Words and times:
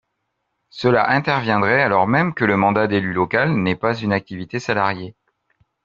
Cela 0.71 1.11
interviendrait 1.11 1.79
alors 1.83 2.07
même 2.07 2.33
que 2.33 2.43
le 2.43 2.57
mandat 2.57 2.87
d’élu 2.87 3.13
local 3.13 3.53
n’est 3.55 3.75
pas 3.75 3.93
une 3.93 4.13
activité 4.13 4.57
salariée. 4.59 5.13